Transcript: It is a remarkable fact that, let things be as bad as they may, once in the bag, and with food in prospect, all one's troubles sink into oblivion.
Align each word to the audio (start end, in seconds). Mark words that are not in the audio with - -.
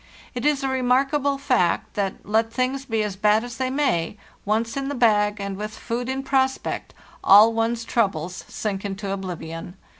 It 0.33 0.47
is 0.47 0.63
a 0.63 0.67
remarkable 0.67 1.37
fact 1.37 1.93
that, 1.93 2.25
let 2.27 2.51
things 2.51 2.85
be 2.85 3.03
as 3.03 3.15
bad 3.15 3.43
as 3.43 3.57
they 3.57 3.69
may, 3.69 4.17
once 4.45 4.75
in 4.75 4.89
the 4.89 4.95
bag, 4.95 5.39
and 5.39 5.55
with 5.55 5.77
food 5.77 6.09
in 6.09 6.23
prospect, 6.23 6.95
all 7.23 7.53
one's 7.53 7.85
troubles 7.85 8.43
sink 8.47 8.83
into 8.83 9.11
oblivion. 9.11 9.75